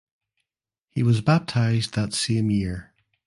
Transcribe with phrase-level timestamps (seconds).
[0.89, 2.91] He was baptized that same year.